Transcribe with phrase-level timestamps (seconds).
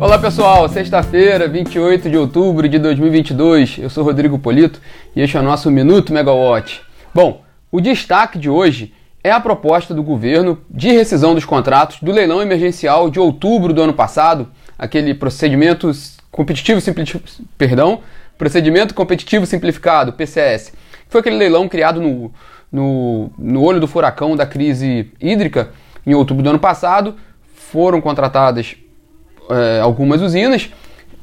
[0.00, 3.78] Olá pessoal, sexta-feira, 28 de outubro de 2022.
[3.78, 4.80] Eu sou Rodrigo Polito
[5.14, 6.82] e este é o nosso Minuto Megawatt.
[7.12, 12.12] Bom, o destaque de hoje é a proposta do governo de rescisão dos contratos do
[12.12, 14.48] leilão emergencial de outubro do ano passado,
[14.78, 15.90] aquele procedimento
[16.30, 16.80] competitivo
[17.58, 18.00] perdão,
[18.38, 20.74] procedimento competitivo simplificado, PCS.
[21.08, 22.32] Foi aquele leilão criado no,
[22.70, 25.70] no, no olho do furacão da crise hídrica
[26.06, 27.16] em outubro do ano passado.
[27.52, 28.76] Foram contratadas
[29.50, 30.70] é, algumas usinas,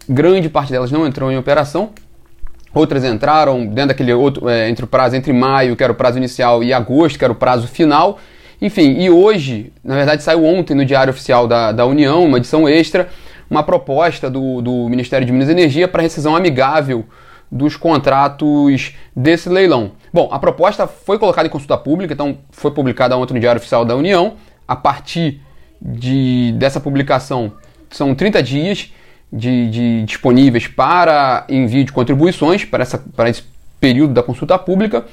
[0.07, 1.91] grande parte delas não entrou em operação,
[2.73, 6.17] outras entraram dentro daquele outro, é, entre o prazo entre maio, que era o prazo
[6.17, 8.19] inicial, e agosto, que era o prazo final.
[8.61, 12.67] Enfim, e hoje, na verdade, saiu ontem no Diário Oficial da, da União, uma edição
[12.67, 13.09] extra,
[13.49, 17.05] uma proposta do, do Ministério de Minas e Energia para rescisão amigável
[17.52, 19.91] dos contratos desse leilão.
[20.11, 23.85] Bom, a proposta foi colocada em consulta pública, então foi publicada ontem no Diário Oficial
[23.85, 24.33] da União.
[24.67, 25.41] A partir
[25.80, 27.53] de, dessa publicação,
[27.89, 28.94] são 30 dias
[29.31, 33.44] de, de disponíveis para envio de contribuições para, essa, para esse
[33.80, 35.05] período da consulta pública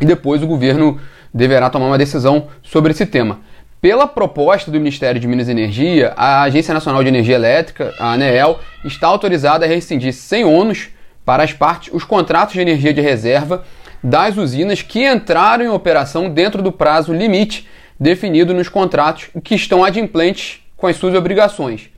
[0.00, 1.00] e depois o governo
[1.32, 3.40] deverá tomar uma decisão sobre esse tema.
[3.80, 8.12] Pela proposta do Ministério de Minas e Energia, a Agência Nacional de Energia Elétrica, a
[8.12, 10.90] ANEEL, está autorizada a rescindir sem ônus
[11.24, 13.64] para as partes os contratos de energia de reserva
[14.02, 17.68] das usinas que entraram em operação dentro do prazo limite
[17.98, 21.88] definido nos contratos que estão adimplentes com as suas obrigações.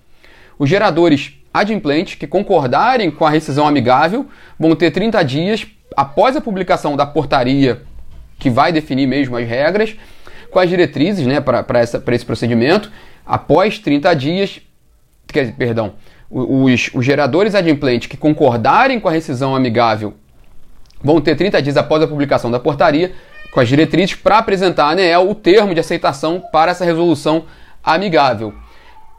[0.59, 4.27] Os geradores adimplentes que concordarem com a rescisão amigável
[4.59, 7.81] vão ter 30 dias após a publicação da portaria
[8.39, 9.97] que vai definir mesmo as regras,
[10.51, 12.93] com as diretrizes né, para esse procedimento.
[13.25, 14.61] Após 30 dias,
[15.29, 15.95] quer perdão,
[16.29, 20.13] os, os geradores adimplentes que concordarem com a rescisão amigável
[21.03, 23.15] vão ter 30 dias após a publicação da portaria,
[23.51, 27.47] com as diretrizes, para apresentar à ANEEL o termo de aceitação para essa resolução
[27.83, 28.53] amigável.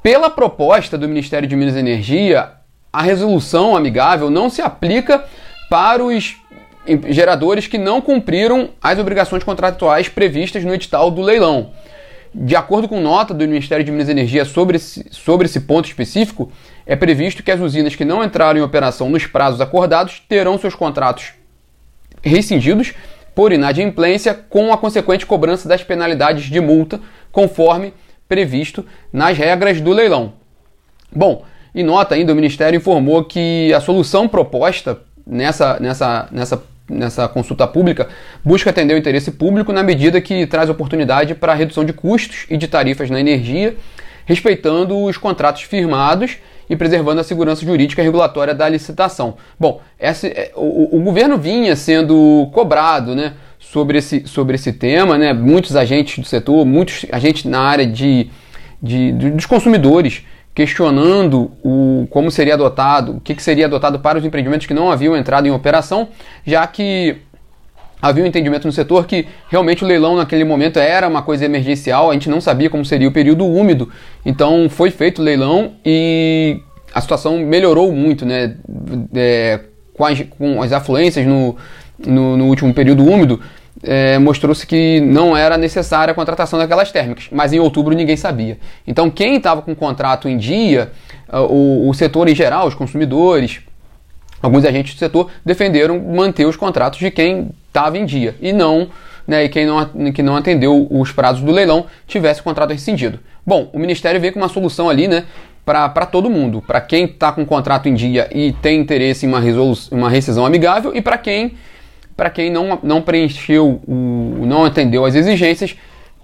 [0.05, 2.51] Pela proposta do Ministério de Minas e Energia,
[2.93, 5.25] a resolução amigável não se aplica
[5.67, 6.35] para os
[7.09, 11.71] geradores que não cumpriram as obrigações contratuais previstas no edital do leilão.
[12.31, 15.87] De acordo com nota do Ministério de Minas e Energia sobre esse, sobre esse ponto
[15.87, 16.51] específico,
[16.85, 20.75] é previsto que as usinas que não entraram em operação nos prazos acordados terão seus
[20.75, 21.33] contratos
[22.21, 22.93] rescindidos
[23.33, 27.01] por inadimplência, com a consequente cobrança das penalidades de multa,
[27.31, 27.91] conforme
[28.27, 30.33] previsto nas regras do leilão.
[31.11, 37.27] Bom, em nota ainda, o Ministério informou que a solução proposta nessa, nessa, nessa, nessa
[37.27, 38.07] consulta pública
[38.43, 42.57] busca atender o interesse público na medida que traz oportunidade para redução de custos e
[42.57, 43.75] de tarifas na energia,
[44.25, 46.37] respeitando os contratos firmados
[46.69, 49.35] e preservando a segurança jurídica e regulatória da licitação.
[49.59, 53.33] Bom, essa, é, o, o governo vinha sendo cobrado, né?
[53.71, 55.33] Sobre esse, sobre esse tema, né?
[55.33, 58.29] muitos agentes do setor, muitos agentes na área de,
[58.81, 64.17] de, de dos consumidores questionando o, como seria adotado, o que, que seria adotado para
[64.17, 66.07] os empreendimentos que não haviam entrado em operação,
[66.45, 67.17] já que
[68.01, 72.09] havia um entendimento no setor que realmente o leilão naquele momento era uma coisa emergencial,
[72.09, 73.91] a gente não sabia como seria o período úmido,
[74.25, 76.61] então foi feito o leilão e
[76.93, 78.55] a situação melhorou muito, né?
[79.13, 79.59] É,
[79.95, 81.55] com, as, com as afluências no,
[81.97, 83.39] no, no último período úmido,
[83.83, 88.57] é, mostrou-se que não era necessária a contratação daquelas térmicas, mas em outubro ninguém sabia.
[88.87, 90.91] Então, quem estava com o contrato em dia,
[91.27, 93.61] ah, o, o setor em geral, os consumidores,
[94.41, 98.89] alguns agentes do setor defenderam manter os contratos de quem estava em dia e não
[99.27, 103.19] né, e quem não, que não atendeu os prazos do leilão tivesse o contrato rescindido.
[103.45, 105.25] Bom, o Ministério veio com uma solução ali, né,
[105.65, 109.41] para todo mundo, para quem está com contrato em dia e tem interesse em uma,
[109.91, 111.55] uma rescisão amigável e para quem
[112.15, 115.75] para quem não, não preencheu, o, não atendeu às exigências,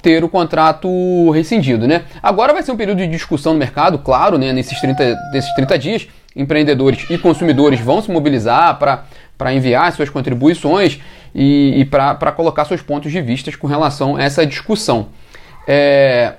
[0.02, 2.04] ter o contrato rescindido, né?
[2.24, 4.54] Agora vai ser um período de discussão no mercado, claro, né?
[4.54, 11.00] Nesses 30, nesses 30 dias, empreendedores e consumidores vão se mobilizar para enviar suas contribuições
[11.36, 15.10] e, e para colocar seus pontos de vista com relação a essa discussão.
[15.68, 16.34] É,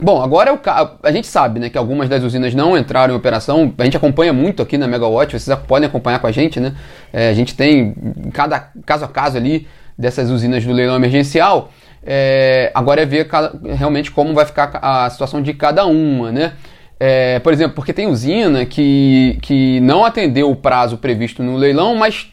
[0.00, 0.60] Bom, agora é o
[1.02, 3.72] a gente sabe né, que algumas das usinas não entraram em operação.
[3.78, 6.74] A gente acompanha muito aqui na Megawatt, vocês podem acompanhar com a gente, né?
[7.12, 7.94] É, a gente tem
[8.32, 11.70] cada caso a caso ali dessas usinas do leilão emergencial.
[12.04, 13.28] É, agora é ver
[13.76, 16.54] realmente como vai ficar a situação de cada uma, né?
[16.98, 21.94] É, por exemplo, porque tem usina que, que não atendeu o prazo previsto no leilão,
[21.94, 22.26] mas,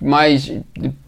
[0.00, 0.52] mas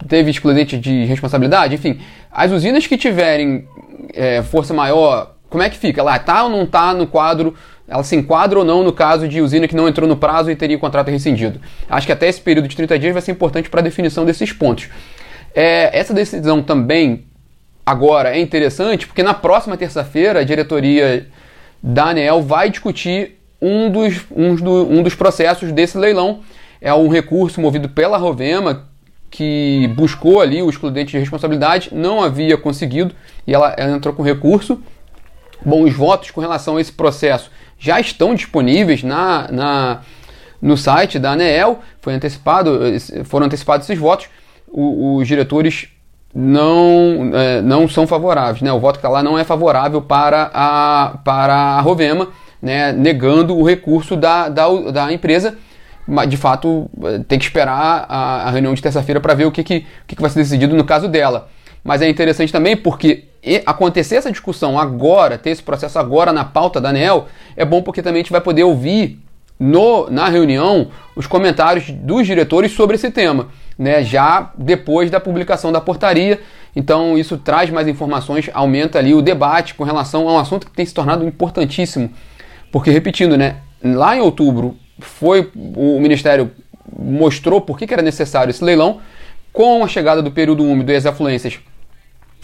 [0.09, 1.75] teve excludente de responsabilidade.
[1.75, 2.01] Enfim,
[2.33, 3.67] as usinas que tiverem
[4.15, 6.03] é, força maior como é que fica?
[6.03, 7.55] Lá tá ou não tá no quadro?
[7.87, 10.57] Ela se enquadra ou não no caso de usina que não entrou no prazo e
[10.57, 11.61] teria o contrato rescindido?
[11.89, 14.53] Acho que até esse período de 30 dias vai ser importante para a definição desses
[14.53, 14.89] pontos.
[15.53, 17.25] É, essa decisão também
[17.85, 21.27] agora é interessante porque na próxima terça-feira a diretoria
[21.83, 26.41] da ANEL vai discutir um dos, um, do, um dos processos desse leilão.
[26.81, 28.89] É um recurso movido pela Rovema,
[29.31, 33.15] que buscou ali o excludente de responsabilidade, não havia conseguido
[33.47, 34.83] e ela, ela entrou com recurso.
[35.65, 40.01] Bom, os votos com relação a esse processo já estão disponíveis na, na
[40.61, 42.81] no site da ANEEL, foi antecipado,
[43.25, 44.29] foram antecipados esses votos.
[44.69, 45.89] O, os diretores
[46.35, 48.73] não, é, não são favoráveis, né?
[48.73, 52.29] O voto que está lá não é favorável para a, para a Rovema,
[52.63, 52.93] né?
[52.93, 55.57] negando o recurso da, da, da empresa.
[56.07, 56.91] Mas de fato
[57.29, 60.21] tem que esperar a, a reunião de terça-feira para ver o que, que, o que
[60.21, 61.49] vai ser decidido no caso dela.
[61.83, 63.25] Mas é interessante também porque
[63.65, 68.03] acontecer essa discussão agora, ter esse processo agora na pauta da ANEL, é bom porque
[68.03, 69.19] também a gente vai poder ouvir
[69.59, 73.49] no, na reunião os comentários dos diretores sobre esse tema,
[73.79, 76.41] né, já depois da publicação da portaria.
[76.75, 80.73] Então isso traz mais informações, aumenta ali o debate com relação a um assunto que
[80.73, 82.11] tem se tornado importantíssimo.
[82.71, 86.51] Porque, repetindo, né, lá em outubro foi o Ministério
[86.99, 89.01] mostrou por que, que era necessário esse leilão.
[89.53, 91.59] Com a chegada do período úmido e as afluências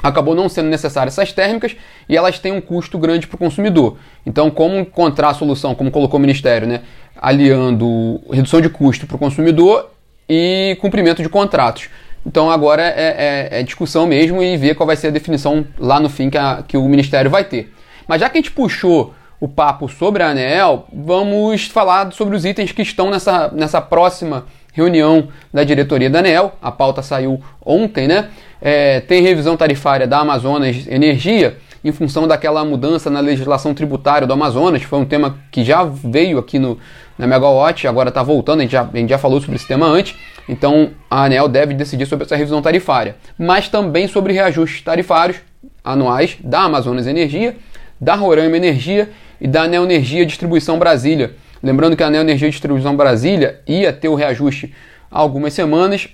[0.03, 1.77] acabou não sendo necessárias essas térmicas
[2.09, 3.99] e elas têm um custo grande para o consumidor.
[4.25, 6.83] Então, como encontrar a solução, como colocou o Ministério, né,
[7.17, 9.91] aliando redução de custo para o consumidor
[10.29, 11.89] e cumprimento de contratos.
[12.25, 16.01] Então, agora é, é, é, discussão mesmo e ver qual vai ser a definição lá
[16.01, 17.73] no fim que, a, que o Ministério vai ter.
[18.09, 22.45] Mas já que a gente puxou o papo sobre a ANEEL, vamos falar sobre os
[22.45, 24.47] itens que estão nessa, nessa próxima
[24.77, 26.53] reunião da diretoria da ANEEL.
[26.61, 28.29] A pauta saiu ontem, né?
[28.61, 34.33] É, tem revisão tarifária da Amazonas Energia em função daquela mudança na legislação tributária do
[34.33, 34.83] Amazonas.
[34.83, 36.79] Foi um tema que já veio aqui no,
[37.17, 39.87] na Megawatt, agora está voltando, a gente, já, a gente já falou sobre esse tema
[39.87, 40.15] antes.
[40.49, 45.39] Então a ANEL deve decidir sobre essa revisão tarifária, mas também sobre reajustes tarifários
[45.83, 47.57] anuais da Amazonas Energia,
[48.01, 51.35] da Roraima Energia e da Anel Energia Distribuição Brasília.
[51.63, 54.75] Lembrando que a Anel Energia Distribuição Brasília ia ter o reajuste
[55.11, 56.09] há algumas semanas,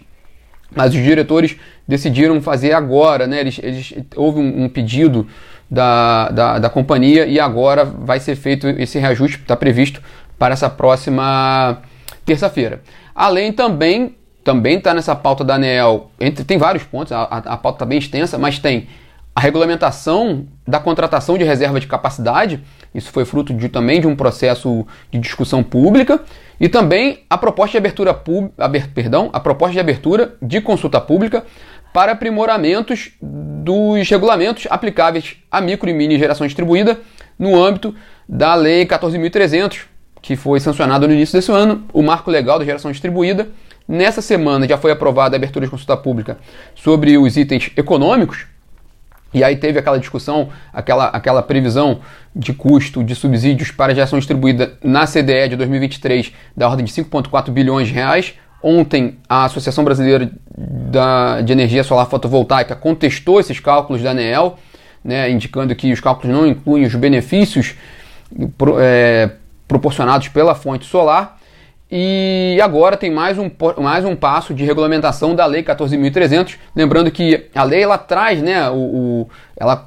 [0.74, 1.56] mas os diretores
[1.86, 3.40] decidiram fazer agora, né?
[3.40, 5.26] Eles, eles houve um, um pedido
[5.70, 10.02] da, da, da, companhia e agora vai ser feito esse reajuste, está previsto
[10.38, 11.78] para essa próxima
[12.24, 12.82] terça-feira.
[13.14, 17.76] Além também, também está nessa pauta da ANEL, entre, tem vários pontos, a, a pauta
[17.76, 18.86] está bem extensa, mas tem
[19.34, 22.62] a regulamentação da contratação de reserva de capacidade,
[22.94, 26.20] isso foi fruto de, também de um processo de discussão pública,
[26.60, 31.00] e também a proposta de abertura, pub, aber, perdão, a proposta de abertura de consulta
[31.00, 31.44] pública
[31.92, 36.98] para aprimoramentos dos regulamentos aplicáveis à micro e mini geração distribuída
[37.38, 37.94] no âmbito
[38.28, 39.80] da Lei 14.300,
[40.22, 43.48] que foi sancionada no início desse ano, o marco legal da geração distribuída.
[43.86, 46.38] Nessa semana já foi aprovada a abertura de consulta pública
[46.74, 48.46] sobre os itens econômicos,
[49.34, 52.00] e aí teve aquela discussão, aquela, aquela previsão
[52.34, 57.50] de custo de subsídios para geração distribuída na CDE de 2023 da ordem de 5,4
[57.50, 58.34] bilhões de reais.
[58.62, 64.56] Ontem, a Associação Brasileira da, de Energia Solar Fotovoltaica contestou esses cálculos da ANEEL,
[65.04, 67.74] né, indicando que os cálculos não incluem os benefícios
[68.78, 69.30] é,
[69.66, 71.38] proporcionados pela fonte solar.
[71.94, 76.56] E agora tem mais um, mais um passo de regulamentação da Lei 14.300.
[76.74, 79.86] Lembrando que a lei ela traz, né, o, o ela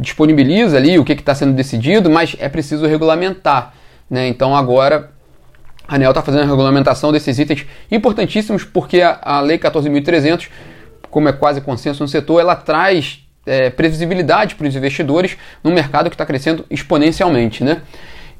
[0.00, 3.72] disponibiliza ali o que está sendo decidido, mas é preciso regulamentar.
[4.10, 4.26] Né?
[4.26, 5.12] Então agora
[5.86, 10.48] a ANEL está fazendo a regulamentação desses itens importantíssimos, porque a, a Lei 14.300,
[11.08, 16.10] como é quase consenso no setor, ela traz é, previsibilidade para os investidores num mercado
[16.10, 17.62] que está crescendo exponencialmente.
[17.62, 17.80] Né?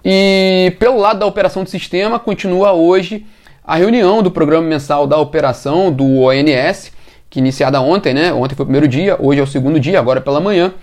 [0.04, 3.25] E pelo lado da operação do sistema, continua hoje
[3.66, 6.92] a reunião do programa mensal da operação do ONS,
[7.30, 8.30] que iniciada ontem, né?
[8.30, 10.75] Ontem foi o primeiro dia, hoje é o segundo dia, agora pela manhã.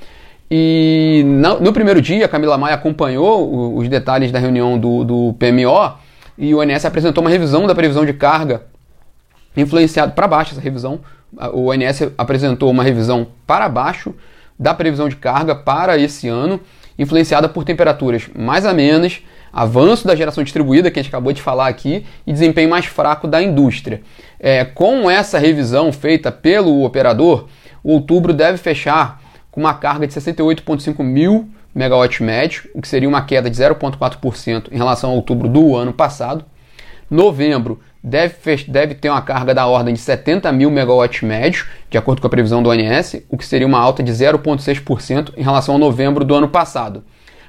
[0.49, 1.23] E
[1.61, 5.93] no primeiro dia, Camila Maia acompanhou os detalhes da reunião do, do PMO
[6.37, 8.63] e o ONS apresentou uma revisão da previsão de carga
[9.55, 10.99] influenciado para baixo essa revisão.
[11.53, 14.13] O ONS apresentou uma revisão para baixo
[14.59, 16.59] da previsão de carga para esse ano
[16.97, 19.21] influenciada por temperaturas mais amenas,
[19.51, 23.27] avanço da geração distribuída, que a gente acabou de falar aqui, e desempenho mais fraco
[23.27, 24.01] da indústria.
[24.39, 27.47] É, com essa revisão feita pelo operador,
[27.83, 33.21] outubro deve fechar com uma carga de 68,5 mil megawatts médio, o que seria uma
[33.21, 36.45] queda de 0,4% em relação ao outubro do ano passado.
[37.09, 38.35] Novembro deve,
[38.67, 42.29] deve ter uma carga da ordem de 70 mil megawatts médios, de acordo com a
[42.29, 46.33] previsão do ONS, o que seria uma alta de 0,6% em relação a novembro do
[46.33, 47.03] ano passado.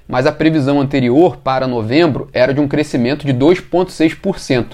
[0.06, 4.66] Mas a previsão anterior para novembro era de um crescimento de 2,6%.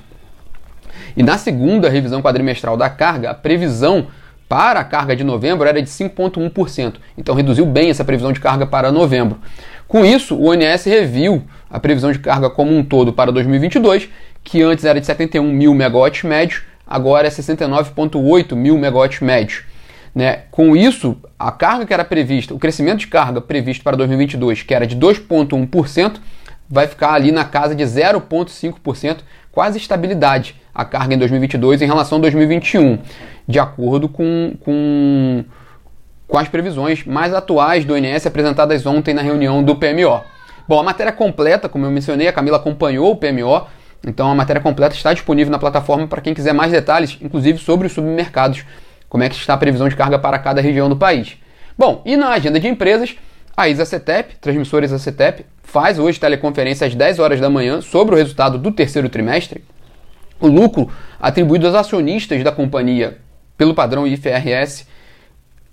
[1.16, 4.08] E na segunda revisão quadrimestral da carga, a previsão
[4.48, 6.94] para a carga de novembro era de 5,1%.
[7.16, 9.38] Então reduziu bem essa previsão de carga para novembro.
[9.86, 14.08] Com isso, o ONS reviu a previsão de carga como um todo para 2022,
[14.42, 19.64] que antes era de 71 mil megawatts médios, agora é 69,8 mil megawatts médios.
[20.14, 20.40] Né?
[20.50, 24.74] Com isso, a carga que era prevista, o crescimento de carga previsto para 2022, que
[24.74, 26.16] era de 2,1%,
[26.68, 29.18] vai ficar ali na casa de 0,5%,
[29.52, 32.98] quase estabilidade a carga em 2022 em relação a 2021,
[33.46, 35.44] de acordo com, com,
[36.26, 40.22] com as previsões mais atuais do INS apresentadas ontem na reunião do PMO.
[40.68, 43.66] Bom, a matéria completa, como eu mencionei, a Camila acompanhou o PMO,
[44.06, 47.86] então a matéria completa está disponível na plataforma para quem quiser mais detalhes, inclusive sobre
[47.86, 48.64] os submercados,
[49.08, 51.36] como é que está a previsão de carga para cada região do país.
[51.76, 53.16] Bom, e na agenda de empresas,
[53.56, 58.58] a ISA-CETEP, transmissora ISA-CETEP, faz hoje teleconferência às 10 horas da manhã sobre o resultado
[58.58, 59.64] do terceiro trimestre.
[60.40, 60.90] O lucro
[61.20, 63.18] atribuído aos acionistas da companhia
[63.56, 64.86] pelo padrão IFRS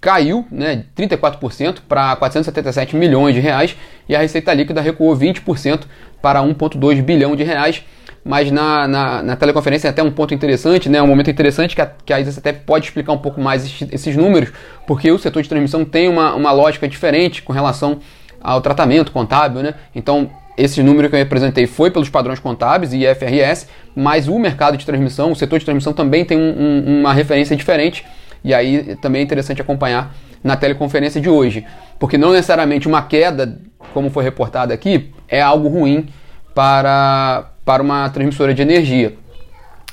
[0.01, 3.75] caiu né, 34% para 477 milhões de reais
[4.08, 5.84] e a receita líquida recuou 20%
[6.22, 7.84] para 1,2 bilhão de reais.
[8.27, 11.82] Mas na, na, na, teleconferência é até um ponto interessante, né, um momento interessante que
[11.82, 14.51] a, que a até pode explicar um pouco mais esses, números,
[14.88, 18.00] porque o setor de transmissão tem uma, uma lógica diferente com relação
[18.41, 19.62] ao tratamento contábil.
[19.62, 19.75] Né?
[19.94, 20.27] Então,
[20.58, 24.88] esse número que eu apresentei foi pelos padrões contábeis e IFRS, mas o mercado de
[24.88, 28.03] transmissão, o setor de transmissão também tem um, um, uma referência diferente
[28.44, 31.65] e aí também é interessante acompanhar na teleconferência de hoje,
[32.00, 33.60] porque não necessariamente uma queda,
[33.94, 36.08] como foi reportado aqui, é algo ruim
[36.53, 39.18] para, para uma transmissora de energia.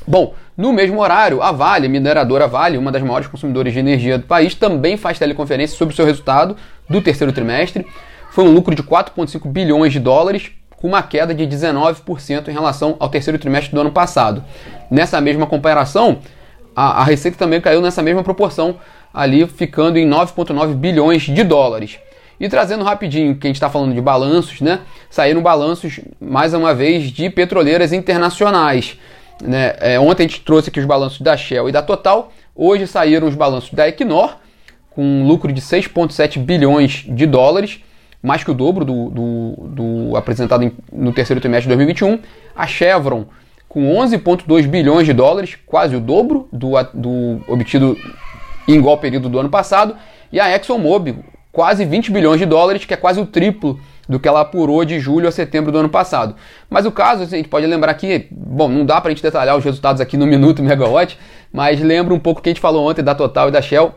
[0.06, 4.26] Bom, no mesmo horário, a Vale, mineradora Vale, uma das maiores consumidoras de energia do
[4.26, 6.56] país, também faz teleconferência sobre o seu resultado
[6.88, 7.86] do terceiro trimestre.
[8.30, 12.96] Foi um lucro de 4,5 bilhões de dólares, com uma queda de 19% em relação
[12.98, 14.44] ao terceiro trimestre do ano passado.
[14.90, 16.18] Nessa mesma comparação,
[16.74, 18.76] a, a receita também caiu nessa mesma proporção,
[19.14, 21.98] ali ficando em 9,9 bilhões de dólares.
[22.38, 24.80] E trazendo rapidinho, que a gente está falando de balanços, né?
[25.10, 28.98] Saíram balanços, mais uma vez, de petroleiras internacionais.
[29.42, 29.74] Né?
[29.80, 32.32] É, ontem a gente trouxe aqui os balanços da Shell e da Total.
[32.54, 34.36] Hoje saíram os balanços da Equinor,
[34.90, 37.80] com um lucro de 6,7 bilhões de dólares,
[38.22, 42.18] mais que o dobro do, do, do apresentado em, no terceiro trimestre de 2021.
[42.54, 43.26] A Chevron
[43.72, 47.96] com 11,2 bilhões de dólares, quase o dobro do, do obtido
[48.68, 49.96] em igual período do ano passado,
[50.30, 53.78] e a ExxonMobil, quase 20 bilhões de dólares, que é quase o triplo
[54.08, 56.34] do que ela apurou de julho a setembro do ano passado.
[56.68, 59.22] Mas o caso, assim, a gente pode lembrar aqui, bom, não dá para a gente
[59.22, 61.18] detalhar os resultados aqui no minuto megawatt,
[61.52, 63.94] mas lembra um pouco que a gente falou ontem da Total e da Shell,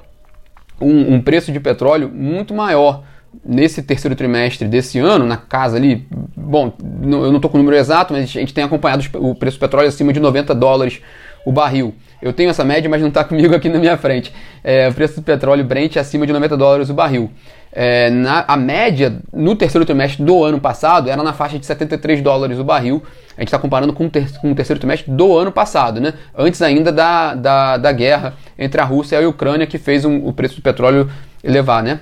[0.79, 3.03] um, um preço de petróleo muito maior
[3.43, 7.75] nesse terceiro trimestre desse ano, na casa ali, bom, eu não estou com o número
[7.77, 11.01] exato, mas a gente tem acompanhado o preço do petróleo acima de 90 dólares
[11.45, 11.93] o barril.
[12.21, 14.33] Eu tenho essa média, mas não está comigo aqui na minha frente.
[14.63, 17.29] É, o preço do petróleo Brent é acima de 90 dólares o barril.
[17.71, 22.21] É, na, a média no terceiro trimestre do ano passado era na faixa de 73
[22.21, 23.03] dólares o barril.
[23.37, 26.13] A gente está comparando com, ter, com o terceiro trimestre do ano passado, né?
[26.37, 30.25] antes ainda da, da, da guerra entre a Rússia e a Ucrânia, que fez um,
[30.25, 31.11] o preço do petróleo
[31.43, 31.83] elevar.
[31.83, 31.99] Né?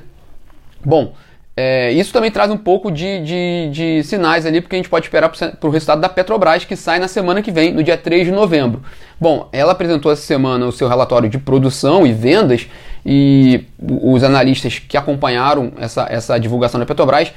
[0.85, 1.13] Bom,
[1.55, 5.05] é, isso também traz um pouco de, de, de, sinais ali, porque a gente pode
[5.05, 8.25] esperar para o resultado da Petrobras, que sai na semana que vem, no dia 3
[8.25, 8.81] de novembro.
[9.21, 12.67] Bom, ela apresentou essa semana o seu relatório de produção e vendas,
[13.05, 17.31] e os analistas que acompanharam essa, essa divulgação da Petrobras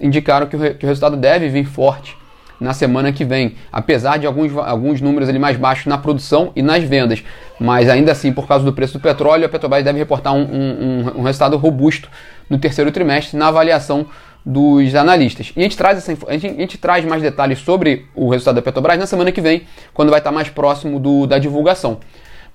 [0.00, 2.16] indicaram que o, que o resultado deve vir forte
[2.60, 6.60] na semana que vem, apesar de alguns, alguns números ali mais baixos na produção e
[6.60, 7.22] nas vendas.
[7.58, 11.20] Mas ainda assim, por causa do preço do petróleo, a Petrobras deve reportar um, um,
[11.20, 12.10] um resultado robusto
[12.50, 14.06] no terceiro trimestre na avaliação
[14.44, 15.52] dos analistas.
[15.56, 18.56] E a gente, traz essa, a gente, a gente, traz mais detalhes sobre o resultado
[18.56, 19.62] da Petrobras na semana que vem,
[19.94, 22.00] quando vai estar mais próximo do, da divulgação.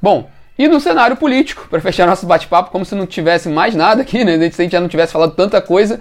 [0.01, 4.01] Bom, e no cenário político, para fechar nosso bate-papo, como se não tivesse mais nada
[4.01, 4.37] aqui, né?
[4.51, 5.99] Se a gente já não tivesse falado tanta coisa,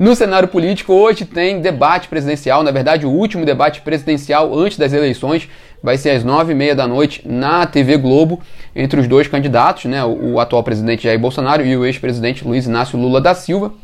[0.00, 4.94] no cenário político, hoje tem debate presidencial, na verdade, o último debate presidencial antes das
[4.94, 5.46] eleições
[5.82, 8.40] vai ser às nove e meia da noite na TV Globo,
[8.74, 12.98] entre os dois candidatos, né, o, atual presidente Jair Bolsonaro e o ex-presidente Luiz Inácio
[12.98, 13.74] Lula da Silva.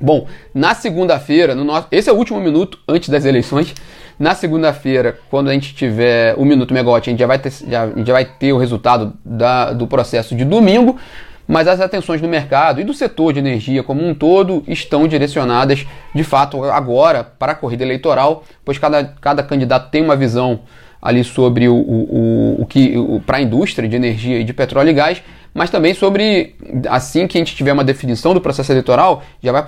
[0.00, 3.74] Bom, na segunda-feira, no nosso, esse é o último minuto antes das eleições.
[4.18, 7.90] Na segunda-feira, quando a gente tiver o minuto megawatt, a gente já vai ter, já,
[7.94, 10.98] já vai ter o resultado da, do processo de domingo
[11.46, 15.86] mas as atenções do mercado e do setor de energia como um todo estão direcionadas,
[16.14, 20.60] de fato, agora para a corrida eleitoral, pois cada, cada candidato tem uma visão
[21.00, 22.94] ali sobre o, o, o que
[23.26, 25.22] para a indústria de energia e de petróleo e gás,
[25.52, 26.56] mas também sobre
[26.88, 29.62] assim que a gente tiver uma definição do processo eleitoral, já vai,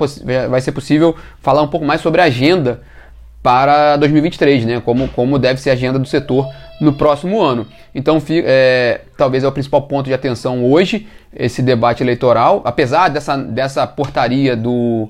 [0.49, 2.80] vai ser possível falar um pouco mais sobre a agenda
[3.42, 4.83] para 2023, né?
[4.85, 6.49] Como, como deve ser a agenda do setor
[6.80, 7.66] no próximo ano.
[7.95, 13.37] Então, é, talvez é o principal ponto de atenção hoje, esse debate eleitoral, apesar dessa,
[13.37, 15.09] dessa portaria do,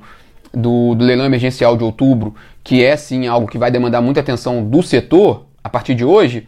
[0.53, 4.65] do, do leilão emergencial de outubro, que é sim algo que vai demandar muita atenção
[4.65, 6.47] do setor a partir de hoje,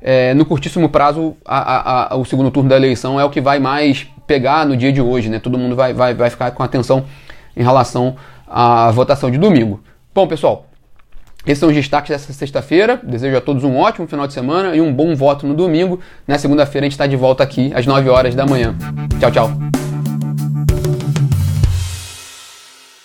[0.00, 3.40] é, no curtíssimo prazo, a, a, a, o segundo turno da eleição é o que
[3.40, 5.38] vai mais pegar no dia de hoje, né?
[5.38, 7.06] Todo mundo vai, vai, vai ficar com atenção
[7.56, 8.16] em relação
[8.46, 9.80] à votação de domingo.
[10.14, 10.66] Bom, pessoal,
[11.46, 13.00] esses são os destaques dessa sexta-feira.
[13.02, 16.00] Desejo a todos um ótimo final de semana e um bom voto no domingo.
[16.26, 18.74] Na segunda-feira a gente está de volta aqui às 9 horas da manhã.
[19.20, 19.73] Tchau, tchau.